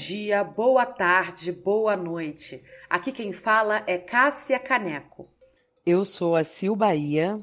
[0.00, 2.64] Bom dia, boa tarde, boa noite.
[2.88, 5.28] Aqui quem fala é Cássia Caneco.
[5.84, 7.38] Eu sou a Sil Bahia.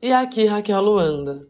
[0.00, 1.46] E aqui Raquel Luanda.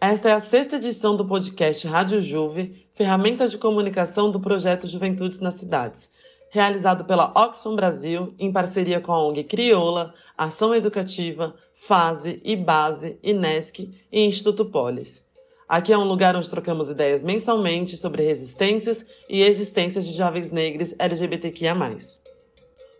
[0.00, 5.38] Esta é a sexta edição do podcast Rádio Juve, ferramenta de comunicação do projeto Juventudes
[5.38, 6.10] nas Cidades,
[6.50, 11.54] realizado pela Oxfam Brasil em parceria com a ONG Crioula, Ação Educativa,
[11.86, 15.24] Fase, IBASE, INESC e Instituto Polis.
[15.70, 20.92] Aqui é um lugar onde trocamos ideias mensalmente sobre resistências e existências de jovens negros
[20.98, 21.76] LGBTQIA.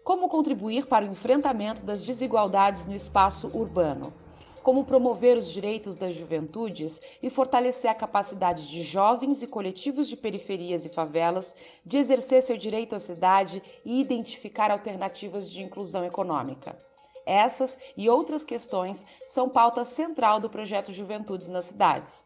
[0.05, 4.15] Como contribuir para o enfrentamento das desigualdades no espaço urbano?
[4.63, 10.17] Como promover os direitos das juventudes e fortalecer a capacidade de jovens e coletivos de
[10.17, 16.79] periferias e favelas de exercer seu direito à cidade e identificar alternativas de inclusão econômica?
[17.27, 22.25] Essas e outras questões são pauta central do projeto Juventudes nas Cidades.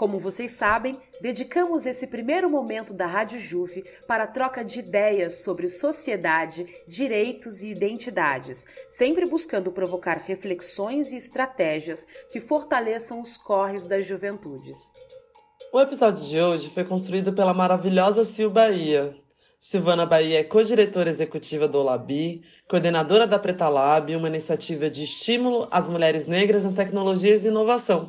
[0.00, 5.44] Como vocês sabem, dedicamos esse primeiro momento da Rádio Juve para a troca de ideias
[5.44, 13.86] sobre sociedade, direitos e identidades, sempre buscando provocar reflexões e estratégias que fortaleçam os corres
[13.86, 14.90] das juventudes.
[15.70, 19.14] O episódio de hoje foi construído pela maravilhosa Sil Bahia,
[19.62, 25.68] Silvana Bahia é co-diretora executiva do Olabi, coordenadora da Preta Lab, uma iniciativa de estímulo
[25.70, 28.08] às mulheres negras nas tecnologias e inovação.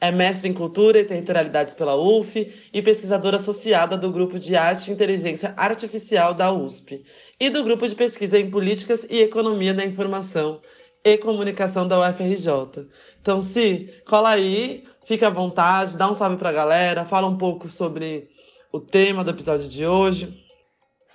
[0.00, 4.90] É mestre em cultura e territorialidades pela UF e pesquisadora associada do Grupo de Arte
[4.90, 7.04] e Inteligência Artificial da USP
[7.38, 10.60] e do Grupo de Pesquisa em Políticas e Economia da Informação
[11.04, 12.88] e Comunicação da UFRJ.
[13.20, 17.38] Então, se cola aí, fica à vontade, dá um salve para a galera, fala um
[17.38, 18.28] pouco sobre
[18.72, 20.47] o tema do episódio de hoje.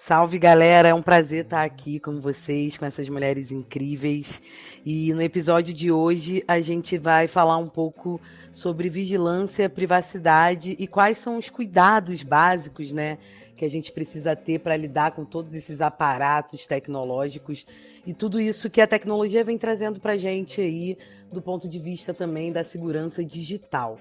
[0.05, 4.41] Salve galera, é um prazer estar aqui com vocês, com essas mulheres incríveis.
[4.85, 8.19] E no episódio de hoje a gente vai falar um pouco
[8.51, 13.17] sobre vigilância, privacidade e quais são os cuidados básicos, né,
[13.55, 17.65] que a gente precisa ter para lidar com todos esses aparatos tecnológicos
[18.05, 20.97] e tudo isso que a tecnologia vem trazendo para a gente aí
[21.31, 23.95] do ponto de vista também da segurança digital.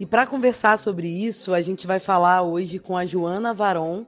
[0.00, 4.04] E para conversar sobre isso, a gente vai falar hoje com a Joana Varon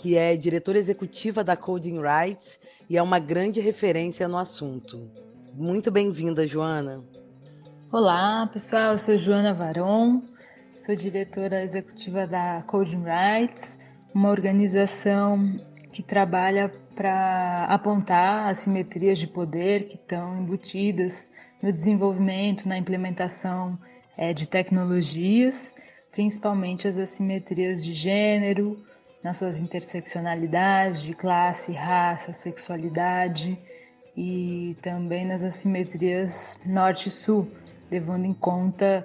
[0.00, 5.10] que é diretora executiva da Coding Rights e é uma grande referência no assunto.
[5.52, 7.04] Muito bem-vinda, Joana.
[7.92, 8.92] Olá, pessoal.
[8.92, 10.22] Eu sou Joana Varon,
[10.74, 13.78] sou diretora executiva da Coding Rights,
[14.14, 15.60] uma organização
[15.92, 21.30] que trabalha para apontar assimetrias de poder que estão embutidas
[21.62, 23.78] no desenvolvimento, na implementação
[24.16, 25.74] é, de tecnologias,
[26.10, 28.82] principalmente as assimetrias de gênero,
[29.22, 33.58] nas suas interseccionalidades de classe, raça, sexualidade
[34.16, 37.48] e também nas assimetrias norte-sul,
[37.90, 39.04] levando em conta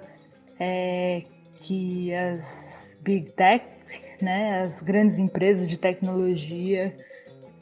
[0.58, 1.22] é,
[1.56, 3.64] que as big tech,
[4.20, 6.96] né, as grandes empresas de tecnologia,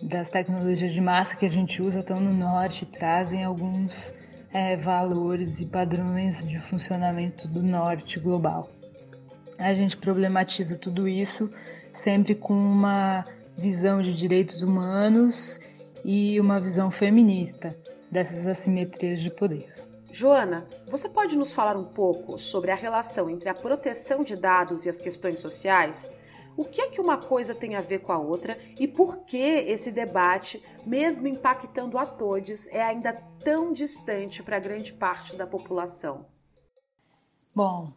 [0.03, 4.15] das tecnologias de massa que a gente usa estão no norte trazem alguns
[4.53, 8.71] é, valores e padrões de funcionamento do norte global.
[9.59, 11.51] A gente problematiza tudo isso
[11.95, 13.25] sempre com uma
[13.57, 15.61] visão de direitos humanos
[16.05, 17.75] e uma visão feminista
[18.11, 19.73] dessas assimetrias de poder.
[20.13, 24.85] Joana, você pode nos falar um pouco sobre a relação entre a proteção de dados
[24.85, 26.11] e as questões sociais?
[26.57, 29.37] O que é que uma coisa tem a ver com a outra e por que
[29.37, 36.27] esse debate, mesmo impactando a todos, é ainda tão distante para grande parte da população?
[37.53, 37.93] Bom,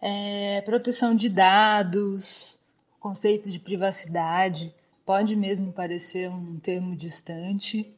[0.00, 2.58] é, proteção de dados,
[3.04, 7.94] conceito de privacidade pode mesmo parecer um termo distante,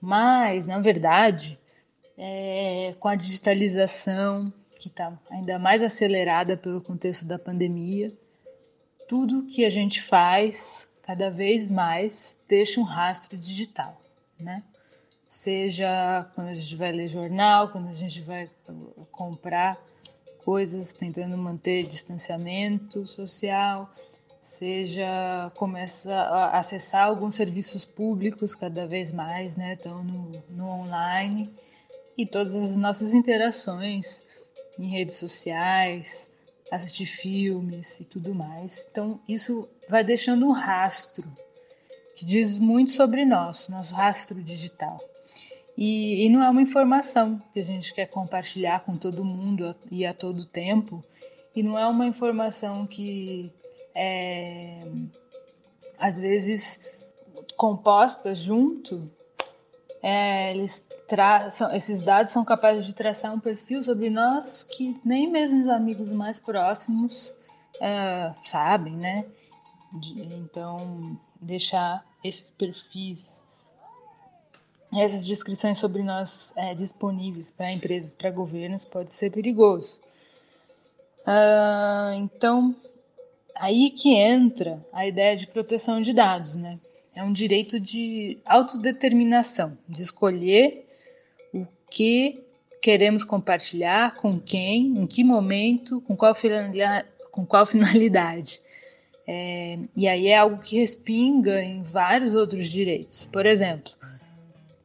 [0.00, 1.58] mas na verdade,
[2.16, 8.10] é, com a digitalização que está ainda mais acelerada pelo contexto da pandemia,
[9.06, 14.00] tudo que a gente faz cada vez mais deixa um rastro digital,
[14.40, 14.62] né?
[15.28, 18.48] Seja quando a gente vai ler jornal, quando a gente vai
[19.12, 19.76] comprar
[20.42, 23.90] coisas tentando manter distanciamento social,
[24.58, 29.74] seja começa a acessar alguns serviços públicos cada vez mais, né?
[29.74, 31.50] Estão no, no online
[32.16, 34.24] e todas as nossas interações
[34.78, 36.30] em redes sociais,
[36.70, 38.88] assistir filmes e tudo mais.
[38.90, 41.24] Então isso vai deixando um rastro
[42.14, 44.96] que diz muito sobre nós, nosso rastro digital.
[45.76, 50.06] E, e não é uma informação que a gente quer compartilhar com todo mundo e
[50.06, 51.04] a todo tempo,
[51.54, 53.52] e não é uma informação que
[53.96, 54.80] é,
[55.98, 56.92] às vezes
[57.56, 59.10] composta junto
[60.02, 65.28] é, eles traçam, esses dados são capazes de traçar um perfil sobre nós que nem
[65.28, 67.34] mesmo os amigos mais próximos
[67.80, 69.24] é, sabem, né?
[69.92, 73.46] De, então, deixar esses perfis,
[74.92, 79.98] essas descrições sobre nós é, disponíveis para empresas, para governos, pode ser perigoso.
[81.22, 82.76] Uh, então,
[83.58, 86.78] aí que entra a ideia de proteção de dados, né?
[87.14, 90.84] É um direito de autodeterminação, de escolher
[91.54, 92.42] o que
[92.80, 97.08] queremos compartilhar, com quem, em que momento, com qual finalidade.
[97.30, 98.60] Com qual finalidade.
[99.26, 103.26] É, e aí é algo que respinga em vários outros direitos.
[103.32, 103.92] Por exemplo,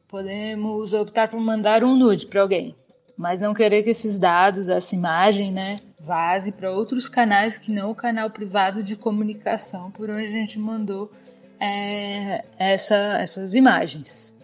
[0.08, 2.74] podemos optar por mandar um nude para alguém,
[3.16, 7.90] mas não querer que esses dados, essa imagem, né, vaze para outros canais que não
[7.90, 11.10] o canal privado de comunicação por onde a gente mandou
[11.60, 14.34] é, essa, essas imagens.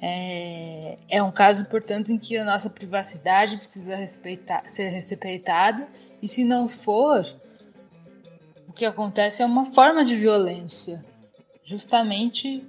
[0.00, 5.88] É, é, um caso, portanto, em que a nossa privacidade precisa respeitar, ser respeitada,
[6.22, 7.24] e se não for,
[8.76, 11.02] que acontece é uma forma de violência,
[11.64, 12.62] justamente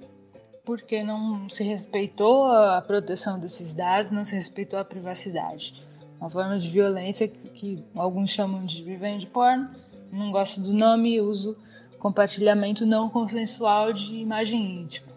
[0.64, 5.86] porque não se respeitou a proteção desses dados, não se respeitou a privacidade.
[6.20, 9.68] Uma forma de violência que, que alguns chamam de revenge porn,
[10.12, 11.56] não gosto do nome, uso
[11.98, 15.08] compartilhamento não consensual de imagem íntima.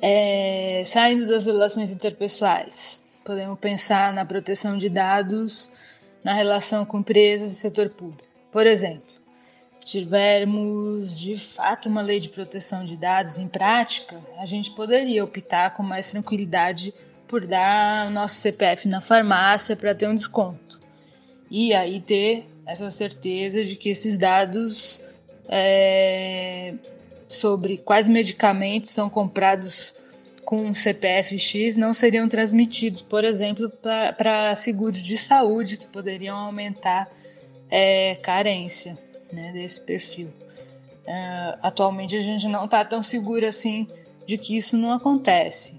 [0.00, 5.70] É, saindo das relações interpessoais, podemos pensar na proteção de dados
[6.22, 8.24] na relação com empresas e setor público.
[8.50, 9.06] Por exemplo,
[9.84, 15.74] tivermos de fato uma lei de proteção de dados em prática, a gente poderia optar
[15.74, 16.92] com mais tranquilidade
[17.28, 20.80] por dar o nosso CPF na farmácia para ter um desconto.
[21.50, 25.00] E aí ter essa certeza de que esses dados
[25.48, 26.74] é,
[27.28, 30.08] sobre quais medicamentos são comprados
[30.44, 33.70] com CPF X não seriam transmitidos, por exemplo,
[34.16, 37.08] para seguros de saúde que poderiam aumentar
[37.70, 38.96] é, carência
[39.32, 40.28] né, desse perfil.
[41.08, 43.86] Uh, atualmente a gente não está tão seguro assim
[44.26, 45.74] de que isso não acontece.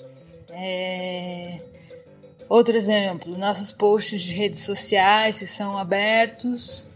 [0.51, 1.59] É...
[2.47, 6.87] Outro exemplo, nossos posts de redes sociais, se são abertos,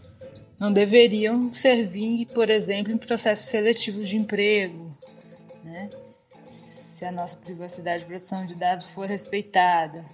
[0.58, 4.92] não deveriam servir, por exemplo, em processos seletivos de emprego,
[5.62, 5.90] né?
[6.42, 10.04] se a nossa privacidade e proteção de dados for respeitada.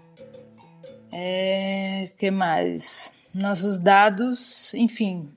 [1.12, 3.12] É, que mais?
[3.32, 5.30] Nossos dados, enfim,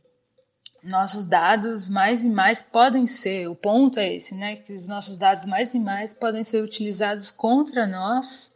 [0.83, 4.57] nossos dados mais e mais podem ser, o ponto é esse, né?
[4.57, 8.51] Que os nossos dados mais e mais podem ser utilizados contra nós,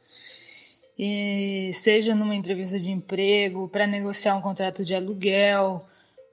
[0.99, 5.85] e seja numa entrevista de emprego, para negociar um contrato de aluguel,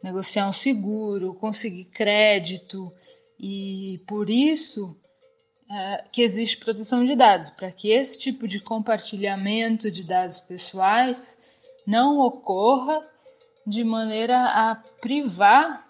[0.03, 2.93] negociar um seguro, conseguir crédito,
[3.39, 4.97] e por isso
[5.71, 11.39] é, que existe proteção de dados, para que esse tipo de compartilhamento de dados pessoais
[11.87, 13.03] não ocorra
[13.67, 15.84] de maneira a privar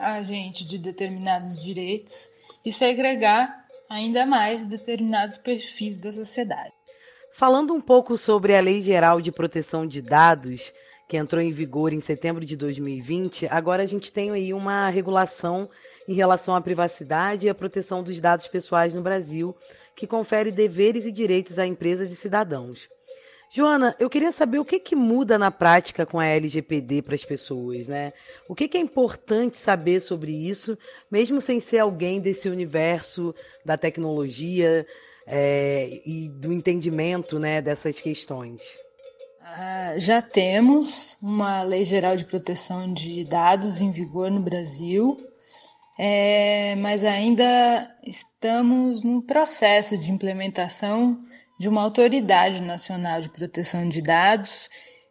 [0.00, 2.30] a gente de determinados direitos
[2.64, 6.72] e segregar ainda mais determinados perfis da sociedade.
[7.34, 10.72] Falando um pouco sobre a Lei Geral de Proteção de Dados,
[11.08, 15.68] que entrou em vigor em setembro de 2020, agora a gente tem aí uma regulação
[16.06, 19.56] em relação à privacidade e à proteção dos dados pessoais no Brasil,
[19.96, 22.88] que confere deveres e direitos a empresas e cidadãos.
[23.52, 27.24] Joana, eu queria saber o que, que muda na prática com a LGPD para as
[27.24, 28.12] pessoas, né?
[28.48, 30.78] O que, que é importante saber sobre isso,
[31.10, 34.86] mesmo sem ser alguém desse universo da tecnologia
[35.26, 38.62] é, e do entendimento né, dessas questões?
[39.42, 45.16] Ah, já temos uma lei geral de proteção de dados em vigor no Brasil,
[45.98, 51.20] é, mas ainda estamos no processo de implementação
[51.60, 54.70] de uma autoridade nacional de proteção de dados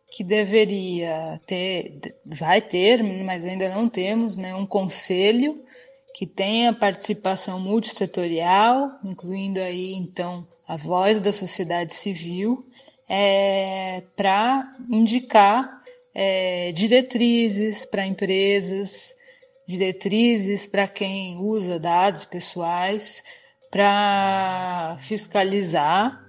[0.09, 5.63] que deveria ter, vai ter, mas ainda não temos, né, um conselho
[6.15, 12.65] que tenha participação multissetorial, incluindo aí então a voz da sociedade civil,
[13.07, 15.69] é, para indicar
[16.15, 19.15] é, diretrizes para empresas,
[19.67, 23.23] diretrizes para quem usa dados pessoais,
[23.69, 26.27] para fiscalizar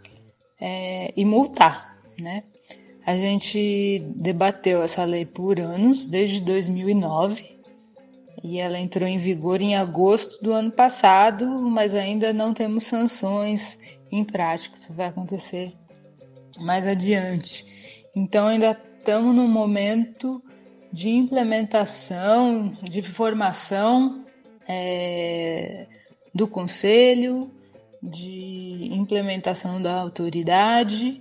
[0.60, 2.42] é, e multar, né?
[3.06, 7.58] A gente debateu essa lei por anos, desde 2009,
[8.42, 13.78] e ela entrou em vigor em agosto do ano passado, mas ainda não temos sanções
[14.12, 14.76] em prática.
[14.76, 15.72] Isso vai acontecer
[16.58, 17.64] mais adiante.
[18.14, 20.42] Então, ainda estamos num momento
[20.92, 24.24] de implementação, de formação
[24.68, 25.86] é,
[26.34, 27.50] do conselho,
[28.02, 31.20] de implementação da autoridade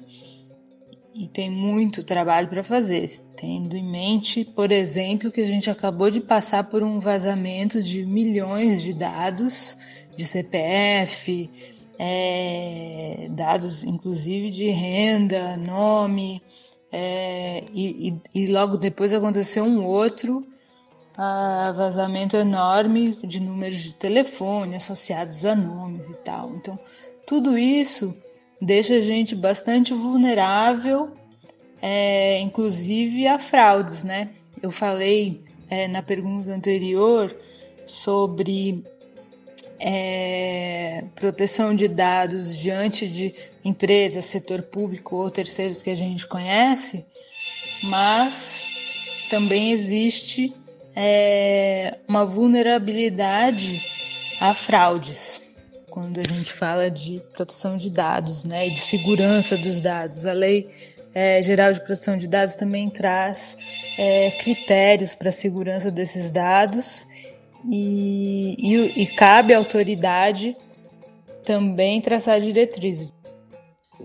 [1.14, 6.10] e tem muito trabalho para fazer, tendo em mente, por exemplo, que a gente acabou
[6.10, 9.76] de passar por um vazamento de milhões de dados
[10.16, 11.50] de CPF,
[11.98, 16.42] é, dados inclusive de renda, nome,
[16.92, 20.48] é, e, e, e, logo depois aconteceu um outro
[21.20, 26.56] uh, vazamento enorme de números de telefone associados a nomes e tal.
[26.56, 26.80] Então,
[27.28, 28.18] tudo isso
[28.62, 31.12] deixa a gente bastante vulnerável,
[31.82, 34.30] é, inclusive a fraudes, né?
[34.62, 37.36] Eu falei é, na pergunta anterior
[37.86, 38.84] sobre
[39.80, 43.34] é, proteção de dados diante de
[43.64, 47.06] empresas, setor público ou terceiros que a gente conhece,
[47.84, 48.68] mas
[49.30, 50.54] também existe
[50.96, 53.82] é, uma vulnerabilidade
[54.40, 55.42] a fraudes
[55.90, 60.26] quando a gente fala de proteção de dados, né, e de segurança dos dados.
[60.26, 60.70] A lei
[61.14, 63.58] é, geral de proteção de dados também traz
[63.98, 67.08] é, critérios para a segurança desses dados
[67.66, 70.56] e, e, e cabe à autoridade
[71.44, 73.14] também traçar diretrizes.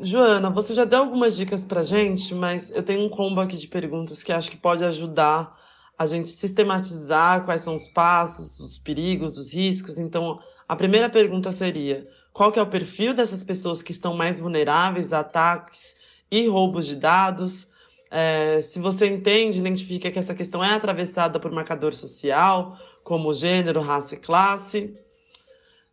[0.02, 3.68] Joana, você já deu algumas dicas para gente, mas eu tenho um combo aqui de
[3.68, 5.56] perguntas que acho que pode ajudar
[5.98, 9.96] a gente sistematizar quais são os passos, os perigos, os riscos.
[9.96, 14.40] Então, a primeira pergunta seria: qual que é o perfil dessas pessoas que estão mais
[14.40, 15.94] vulneráveis a ataques
[16.30, 17.68] e roubos de dados?
[18.10, 23.80] É, se você entende, identifica que essa questão é atravessada por marcador social, como gênero,
[23.80, 24.92] raça e classe.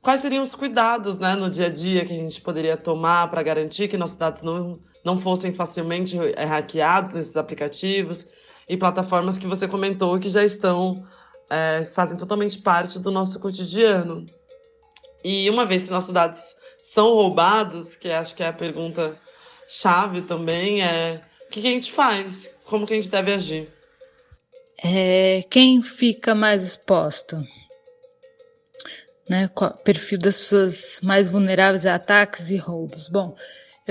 [0.01, 3.43] Quais seriam os cuidados né, no dia a dia que a gente poderia tomar para
[3.43, 8.25] garantir que nossos dados não, não fossem facilmente hackeados nesses aplicativos
[8.67, 11.05] e plataformas que você comentou que já estão,
[11.49, 14.25] é, fazem totalmente parte do nosso cotidiano?
[15.23, 16.41] E uma vez que nossos dados
[16.81, 19.15] são roubados, que acho que é a pergunta
[19.69, 22.49] chave também, é o que a gente faz?
[22.65, 23.69] Como que a gente deve agir?
[24.83, 27.45] É, quem fica mais exposto?
[29.29, 29.49] Né?
[29.83, 33.07] Perfil das pessoas mais vulneráveis a ataques e roubos.
[33.07, 33.35] Bom,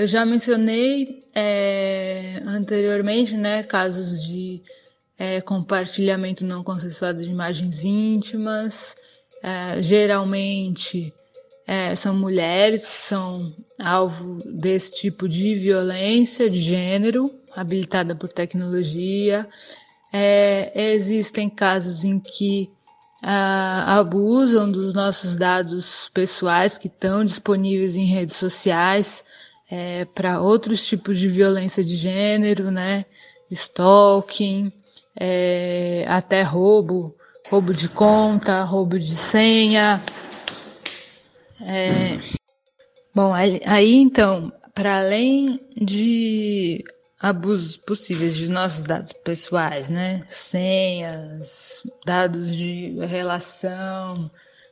[0.01, 4.63] eu já mencionei é, anteriormente né, casos de
[5.17, 8.95] é, compartilhamento não consensuado de imagens íntimas.
[9.43, 11.13] É, geralmente
[11.67, 19.47] é, são mulheres que são alvo desse tipo de violência de gênero, habilitada por tecnologia.
[20.11, 22.71] É, existem casos em que
[23.23, 29.23] abusam dos nossos dados pessoais que estão disponíveis em redes sociais
[29.71, 33.05] é, para outros tipos de violência de gênero, né?
[33.49, 34.71] Stalking,
[35.17, 37.15] é, até roubo,
[37.49, 40.01] roubo de conta, roubo de senha.
[41.61, 42.19] É,
[43.15, 46.83] bom, aí, então, para além de
[47.17, 50.21] abusos possíveis de nossos dados pessoais, né?
[50.27, 54.29] Senhas, dados de relação,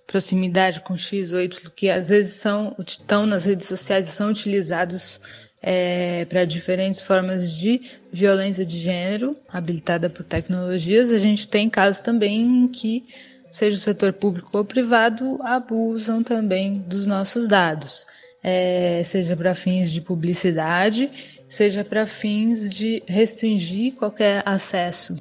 [0.09, 4.31] proximidade com X ou Y, que às vezes são, estão nas redes sociais e são
[4.31, 5.21] utilizados
[5.61, 11.11] é, para diferentes formas de violência de gênero, habilitada por tecnologias.
[11.11, 13.03] A gente tem casos também em que,
[13.51, 18.07] seja o setor público ou privado, abusam também dos nossos dados,
[18.43, 21.09] é, seja para fins de publicidade
[21.49, 25.17] seja para fins de restringir qualquer acesso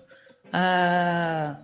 [0.52, 1.58] a,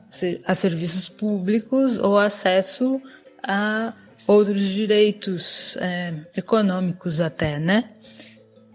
[0.46, 3.00] a serviços públicos ou acesso
[3.42, 3.92] a
[4.26, 7.90] outros direitos é, econômicos até, né?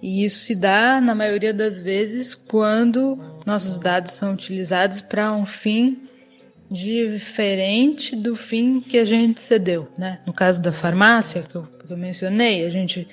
[0.02, 5.46] E isso se dá na maioria das vezes quando nossos dados são utilizados para um
[5.46, 6.02] fim
[6.72, 10.20] diferente do fim que a gente cedeu, né?
[10.26, 13.08] No caso da farmácia que eu, que eu mencionei, a gente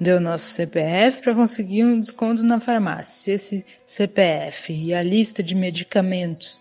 [0.00, 3.12] deu nosso CPF para conseguir um desconto na farmácia.
[3.12, 6.60] Se esse CPF e a lista de medicamentos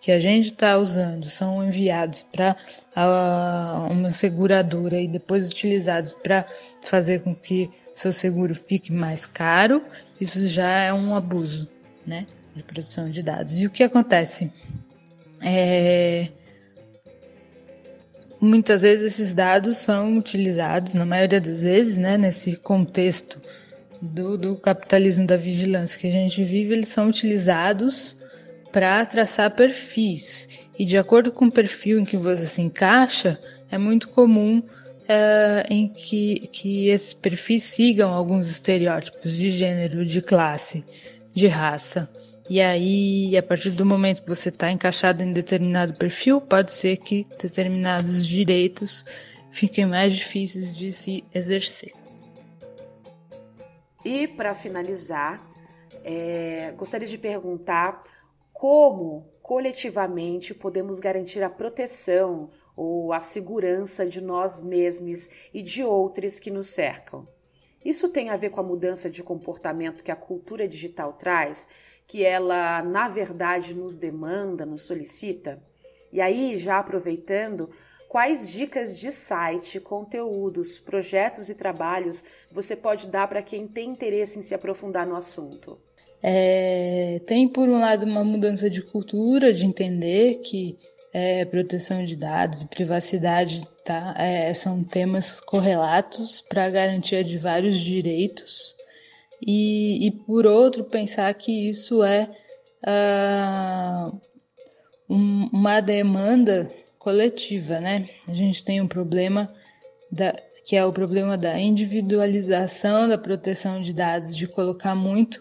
[0.00, 2.56] que a gente está usando são enviados para
[3.90, 6.46] uma seguradora e depois utilizados para
[6.82, 9.84] fazer com que seu seguro fique mais caro,
[10.20, 11.68] isso já é um abuso,
[12.06, 13.60] né, de produção de dados.
[13.60, 14.52] E o que acontece?
[15.42, 16.28] É,
[18.40, 23.38] muitas vezes esses dados são utilizados, na maioria das vezes, né, nesse contexto
[24.00, 28.16] do, do capitalismo da vigilância que a gente vive, eles são utilizados
[28.70, 30.48] para traçar perfis.
[30.78, 33.38] E de acordo com o perfil em que você se encaixa,
[33.70, 34.62] é muito comum
[35.08, 40.84] é, em que, que esses perfis sigam alguns estereótipos de gênero, de classe,
[41.34, 42.08] de raça.
[42.50, 46.96] E aí, a partir do momento que você está encaixado em determinado perfil, pode ser
[46.96, 49.04] que determinados direitos
[49.50, 51.92] fiquem mais difíceis de se exercer.
[54.02, 55.46] E para finalizar,
[56.02, 58.02] é, gostaria de perguntar
[58.50, 66.40] como coletivamente podemos garantir a proteção ou a segurança de nós mesmos e de outros
[66.40, 67.24] que nos cercam.
[67.84, 71.68] Isso tem a ver com a mudança de comportamento que a cultura digital traz,
[72.08, 75.60] que ela, na verdade, nos demanda, nos solicita?
[76.10, 77.70] E aí, já aproveitando,
[78.08, 84.38] quais dicas de site, conteúdos, projetos e trabalhos você pode dar para quem tem interesse
[84.38, 85.78] em se aprofundar no assunto?
[86.22, 90.78] É, tem, por um lado, uma mudança de cultura, de entender que
[91.12, 97.36] é, proteção de dados e privacidade tá, é, são temas correlatos para a garantia de
[97.36, 98.74] vários direitos,
[99.40, 102.28] e, e, por outro, pensar que isso é
[102.84, 104.18] uh,
[105.08, 106.68] um, uma demanda
[106.98, 108.08] coletiva, né?
[108.26, 109.48] A gente tem um problema
[110.10, 110.32] da,
[110.64, 115.40] que é o problema da individualização da proteção de dados, de colocar muito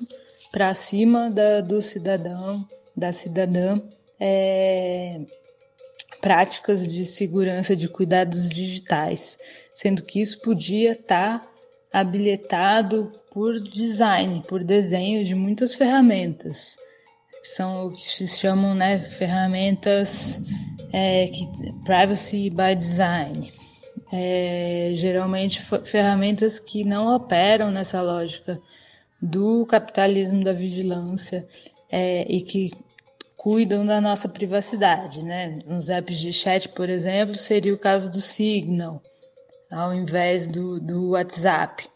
[0.52, 3.78] para cima da, do cidadão, da cidadã,
[4.20, 5.20] é,
[6.22, 9.38] práticas de segurança de cuidados digitais,
[9.74, 11.52] sendo que isso podia estar tá
[11.92, 16.76] habilitado por design, por desenho de muitas ferramentas.
[17.44, 20.42] São o que se chamam né, ferramentas
[20.92, 21.48] é, que,
[21.86, 23.54] privacy by design.
[24.12, 28.60] É, geralmente ferramentas que não operam nessa lógica
[29.22, 31.48] do capitalismo da vigilância
[31.92, 32.72] é, e que
[33.36, 35.60] cuidam da nossa privacidade, né?
[35.68, 39.00] Nos apps de chat, por exemplo, seria o caso do Signal,
[39.70, 41.88] ao invés do, do WhatsApp,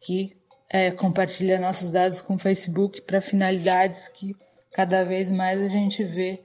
[0.00, 0.39] que
[0.70, 4.34] é, compartilha nossos dados com o Facebook para finalidades que
[4.72, 6.38] cada vez mais a gente vê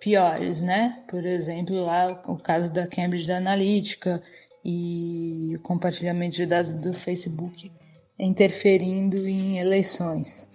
[0.00, 1.02] piores, né?
[1.08, 4.20] Por exemplo, lá o caso da Cambridge Analytica
[4.64, 7.70] e o compartilhamento de dados do Facebook
[8.18, 10.48] interferindo em eleições.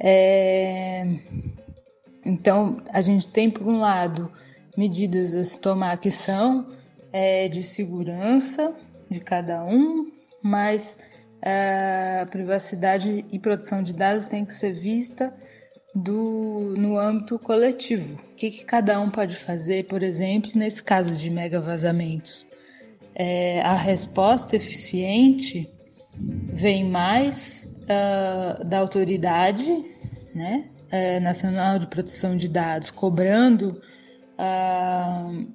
[0.00, 1.04] É...
[2.24, 4.30] Então, a gente tem, por um lado,
[4.76, 6.66] medidas a se tomar que são
[7.12, 8.74] é, de segurança
[9.10, 10.10] de cada um,
[10.42, 11.10] mas
[11.42, 15.34] a privacidade e proteção de dados tem que ser vista
[15.94, 18.14] do, no âmbito coletivo.
[18.14, 22.46] O que, que cada um pode fazer, por exemplo, nesse caso de mega vazamentos?
[23.14, 25.68] É, a resposta eficiente
[26.16, 29.84] vem mais uh, da autoridade
[30.34, 33.80] né, uh, nacional de proteção de dados, cobrando
[34.38, 35.46] uh,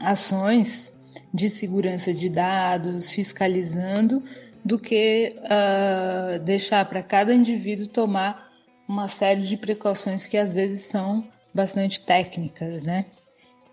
[0.00, 0.92] ações
[1.32, 4.22] de segurança de dados, fiscalizando,
[4.68, 8.52] do que ah, deixar para cada indivíduo tomar
[8.86, 13.06] uma série de precauções que às vezes são bastante técnicas, né?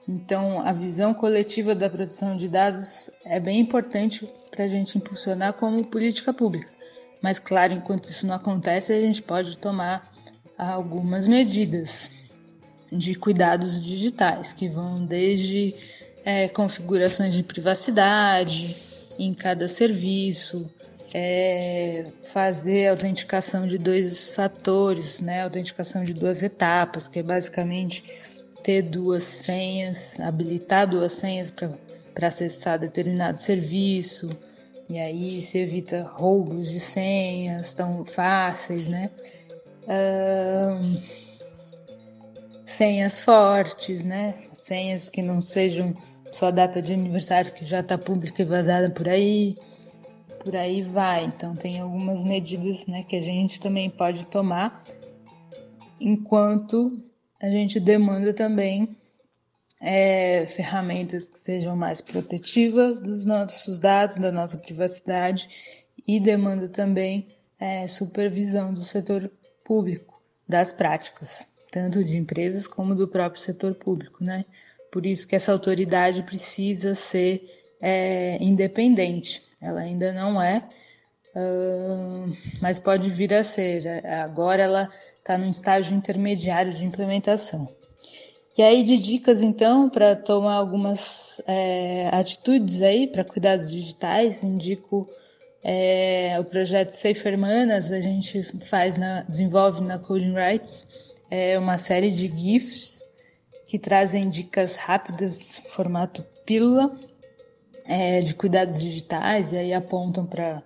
[0.08, 5.54] Então, a visão coletiva da produção de dados é bem importante para a gente impulsionar
[5.54, 6.70] como política pública.
[7.22, 10.10] Mas, claro, enquanto isso não acontece, a gente pode tomar
[10.58, 12.10] algumas medidas
[12.90, 15.76] de cuidados digitais, que vão desde
[16.24, 18.76] é, configurações de privacidade
[19.18, 20.70] em cada serviço,
[21.18, 28.04] é, fazer autenticação de dois fatores, né, autenticação de duas etapas, que é basicamente
[28.62, 34.30] ter duas senhas, habilitar duas senhas para acessar determinado serviço,
[34.90, 39.10] e aí se evita roubos de senhas tão fáceis, né?
[39.84, 41.02] Uh,
[42.66, 44.36] senhas fortes, né?
[44.52, 45.94] Senhas que não sejam
[46.34, 49.56] só data de aniversário que já está pública e vazada por aí,
[50.46, 51.26] por aí vai.
[51.26, 54.84] Então tem algumas medidas, né, que a gente também pode tomar
[56.00, 57.04] enquanto
[57.42, 58.96] a gente demanda também
[59.82, 65.50] é, ferramentas que sejam mais protetivas dos nossos dados, da nossa privacidade
[66.08, 67.28] e demanda também
[67.60, 69.32] é, supervisão do setor
[69.64, 74.46] público, das práticas, tanto de empresas como do próprio setor público, né?
[74.92, 77.44] Por isso que essa autoridade precisa ser
[77.82, 79.42] é, independente.
[79.66, 80.64] Ela ainda não é,
[81.36, 84.06] uh, mas pode vir a ser.
[84.06, 87.68] Agora ela está num estágio intermediário de implementação.
[88.58, 95.06] E aí de dicas então para tomar algumas é, atitudes aí para cuidados digitais, indico
[95.64, 101.78] é, o projeto Safe Hermanas, a gente faz na, desenvolve na Coding Rights é uma
[101.78, 103.04] série de GIFs
[103.68, 106.98] que trazem dicas rápidas, formato pílula,
[107.86, 110.62] é, de cuidados digitais, e aí apontam para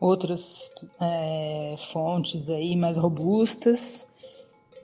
[0.00, 4.06] outras é, fontes aí mais robustas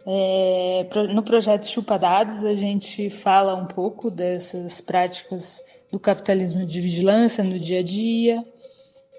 [0.04, 6.80] É, no projeto Chupa Dados, a gente fala um pouco dessas práticas do capitalismo de
[6.80, 8.44] vigilância no dia a dia.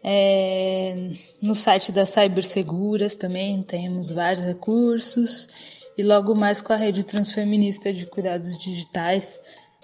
[0.04, 1.12] É,
[1.42, 5.48] no site das Cyberseguras também temos vários recursos.
[5.98, 9.40] E logo mais com a rede transfeminista de cuidados digitais,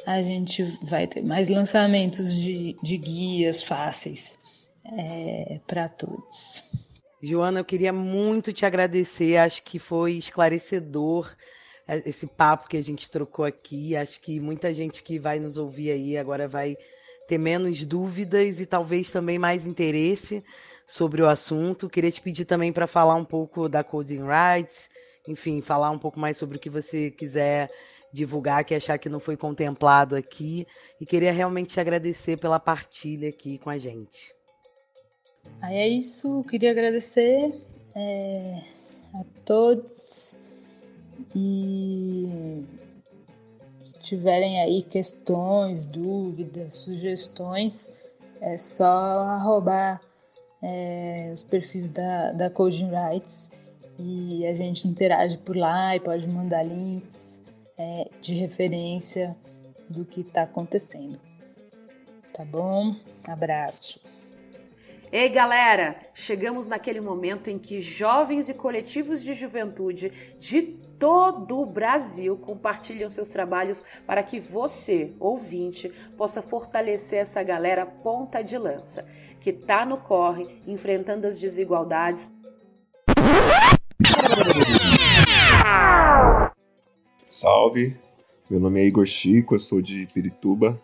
[0.05, 4.39] a gente vai ter mais lançamentos de, de guias fáceis
[4.85, 6.63] é, para todos.
[7.21, 9.37] Joana, eu queria muito te agradecer.
[9.37, 11.35] Acho que foi esclarecedor
[11.87, 13.95] é, esse papo que a gente trocou aqui.
[13.95, 16.75] Acho que muita gente que vai nos ouvir aí agora vai
[17.27, 20.43] ter menos dúvidas e talvez também mais interesse
[20.87, 21.89] sobre o assunto.
[21.89, 24.89] Queria te pedir também para falar um pouco da Coding Rights,
[25.27, 27.69] enfim, falar um pouco mais sobre o que você quiser
[28.13, 30.65] divulgar, que achar que não foi contemplado aqui.
[30.99, 34.33] E queria realmente te agradecer pela partilha aqui com a gente.
[35.61, 37.53] Aí é isso, queria agradecer
[37.95, 38.61] é,
[39.13, 40.37] a todos
[41.35, 42.65] e
[43.83, 47.91] se tiverem aí questões, dúvidas, sugestões,
[48.41, 50.01] é só arrobar
[50.61, 53.51] é, os perfis da, da Coding Rights
[53.97, 57.41] e a gente interage por lá e pode mandar links
[57.79, 59.35] é, de referência
[59.89, 61.17] do que está acontecendo.
[62.33, 62.93] Tá bom?
[63.27, 63.99] Abraço.
[65.11, 65.95] Ei, galera!
[66.13, 70.61] Chegamos naquele momento em que jovens e coletivos de juventude de
[70.99, 78.43] todo o Brasil compartilham seus trabalhos para que você, ouvinte, possa fortalecer essa galera ponta
[78.43, 79.07] de lança,
[79.39, 82.29] que tá no corre, enfrentando as desigualdades.
[87.29, 87.95] Salve!
[88.49, 90.81] Meu nome é Igor Chico, eu sou de Pirituba,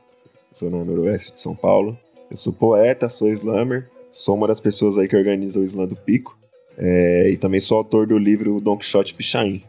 [0.53, 1.97] sou na noroeste de São Paulo.
[2.29, 5.95] Eu sou poeta, sou slammer Sou uma das pessoas aí que organiza o Islã do
[5.95, 6.37] Pico.
[6.77, 9.63] É, e também sou autor do livro Don Quixote Pichain.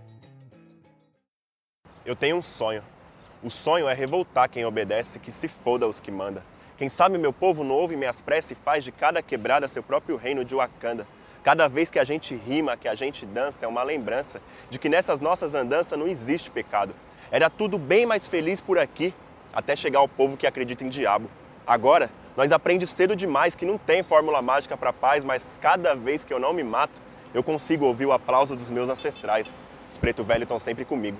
[2.04, 2.82] Eu tenho um sonho.
[3.42, 6.44] O sonho é revoltar quem obedece, que se foda os que manda.
[6.76, 10.16] Quem sabe meu povo não ouve minhas preces e faz de cada quebrada seu próprio
[10.16, 11.06] reino de Wakanda.
[11.46, 14.88] Cada vez que a gente rima, que a gente dança, é uma lembrança de que
[14.88, 16.92] nessas nossas andanças não existe pecado.
[17.30, 19.14] Era tudo bem mais feliz por aqui,
[19.54, 21.30] até chegar ao povo que acredita em diabo.
[21.64, 26.24] Agora, nós aprendemos cedo demais que não tem fórmula mágica para paz, mas cada vez
[26.24, 27.00] que eu não me mato,
[27.32, 29.60] eu consigo ouvir o aplauso dos meus ancestrais.
[29.88, 31.18] Os preto velho estão sempre comigo.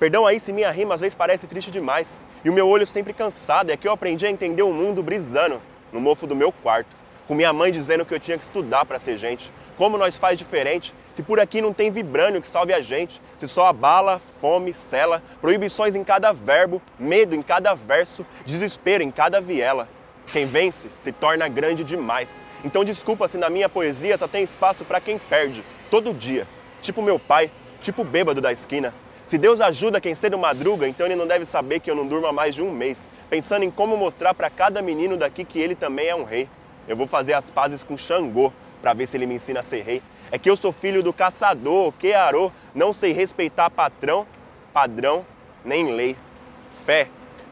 [0.00, 2.20] Perdão aí se minha rima às vezes parece triste demais.
[2.44, 5.62] E o meu olho sempre cansado é que eu aprendi a entender o mundo brisando
[5.92, 7.03] no mofo do meu quarto.
[7.26, 9.50] Com minha mãe dizendo que eu tinha que estudar para ser gente.
[9.76, 10.94] Como nós faz diferente?
[11.12, 14.72] Se por aqui não tem vibrânio que salve a gente, se só a bala, fome,
[14.72, 19.88] cela, proibições em cada verbo, medo em cada verso, desespero em cada viela.
[20.26, 22.34] Quem vence se torna grande demais.
[22.64, 26.46] Então desculpa se na minha poesia só tem espaço para quem perde, todo dia.
[26.82, 28.94] Tipo meu pai, tipo bêbado da esquina.
[29.26, 32.26] Se Deus ajuda quem cedo madruga, então ele não deve saber que eu não durmo
[32.26, 35.74] há mais de um mês, pensando em como mostrar para cada menino daqui que ele
[35.74, 36.48] também é um rei.
[36.86, 39.82] Eu vou fazer as pazes com Xangô, para ver se ele me ensina a ser
[39.82, 40.02] rei.
[40.30, 44.26] É que eu sou filho do caçador, que arô, não sei respeitar patrão,
[44.72, 45.24] padrão,
[45.64, 46.16] nem lei.
[46.84, 47.08] Fé,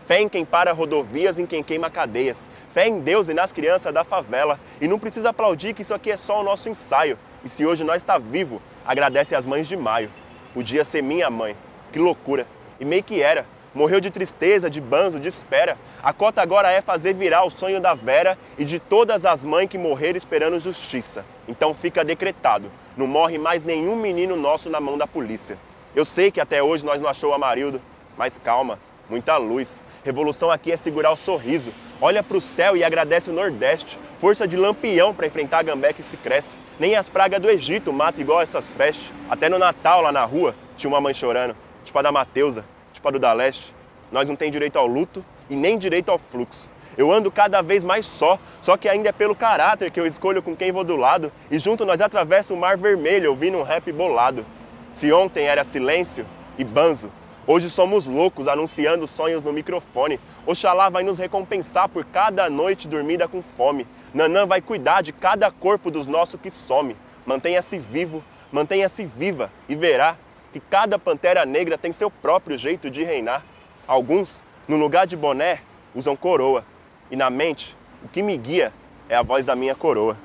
[0.07, 2.49] fé em quem para rodovias, em quem queima cadeias.
[2.71, 4.59] Fé em Deus e nas crianças da favela.
[4.81, 7.19] E não precisa aplaudir que isso aqui é só o nosso ensaio.
[7.45, 10.11] E se hoje nós está vivo, agradece às mães de maio.
[10.53, 11.57] Podia ser minha mãe.
[11.93, 12.47] Que loucura.
[12.79, 13.47] E meio que era.
[13.75, 15.79] Morreu de tristeza, de banzo, de espera.
[16.03, 19.69] A cota agora é fazer virar o sonho da Vera e de todas as mães
[19.69, 21.25] que morreram esperando justiça.
[21.49, 25.59] Então fica decretado: não morre mais nenhum menino nosso na mão da polícia.
[25.97, 27.81] Eu sei que até hoje nós não achou o Amarildo,
[28.17, 29.81] mas calma, muita luz.
[30.05, 31.73] Revolução aqui é segurar o sorriso.
[32.01, 33.99] Olha para o céu e agradece o Nordeste.
[34.21, 36.59] Força de lampião para enfrentar a gambé que se cresce.
[36.79, 39.13] Nem as pragas do Egito matam igual essas pestes.
[39.31, 41.57] Até no Natal, lá na rua, tinha uma mãe chorando.
[41.85, 42.65] Tipo a da Mateusa,
[43.03, 43.75] tipo a do da Leste.
[44.13, 46.69] Nós não tem direito ao luto e nem direito ao fluxo.
[46.97, 50.43] Eu ando cada vez mais só, só que ainda é pelo caráter que eu escolho
[50.43, 51.33] com quem vou do lado.
[51.51, 54.45] E junto nós atravessa o mar vermelho ouvindo um rap bolado.
[54.93, 56.25] Se ontem era silêncio
[56.57, 57.11] e banzo,
[57.45, 60.21] Hoje somos loucos anunciando sonhos no microfone.
[60.47, 63.85] Oxalá vai nos recompensar por cada noite dormida com fome.
[64.15, 66.97] Nanã vai cuidar de cada corpo dos nossos que some.
[67.27, 70.17] Mantenha-se vivo, mantenha-se viva e verá
[70.53, 73.43] que cada pantera negra tem seu próprio jeito de reinar.
[73.87, 75.61] Alguns, no lugar de boné,
[75.95, 76.65] usam coroa.
[77.11, 78.73] E na mente, o que me guia
[79.09, 80.17] é a voz da minha coroa.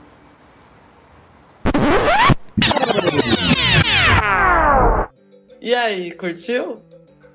[5.62, 6.76] E aí, curtiu?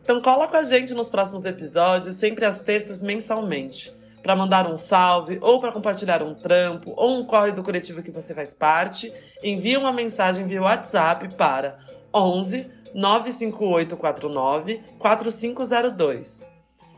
[0.03, 4.77] Então cola com a gente nos próximos episódios, sempre às terças mensalmente, para mandar um
[4.77, 9.13] salve ou para compartilhar um trampo ou um corre do coletivo que você faz parte.
[9.43, 11.79] Envie uma mensagem via WhatsApp para
[12.13, 16.53] 11 95849 4502.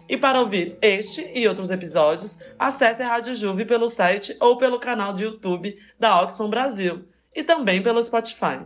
[0.06, 4.78] E para ouvir este e outros episódios, acesse a Rádio Juve pelo site ou pelo
[4.78, 7.04] canal de YouTube da Oxfam Brasil
[7.34, 8.60] e também pelo Spotify.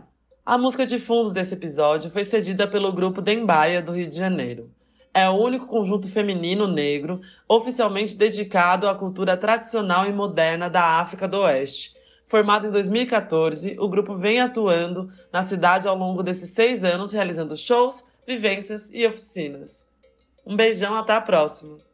[0.45, 4.69] A música de fundo desse episódio foi cedida pelo grupo Dembaia do Rio de Janeiro.
[5.13, 11.27] É o único conjunto feminino negro oficialmente dedicado à cultura tradicional e moderna da África
[11.27, 11.93] do Oeste.
[12.29, 17.57] Formado em 2014, o grupo vem atuando na cidade ao longo desses seis anos, realizando
[17.57, 19.83] shows, vivências e oficinas.
[20.45, 21.88] Um beijão, até a próxima!